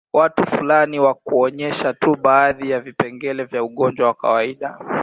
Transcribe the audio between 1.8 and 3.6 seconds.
tu baadhi ya vipengele